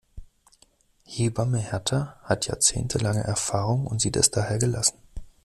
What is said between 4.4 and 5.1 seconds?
gelassen.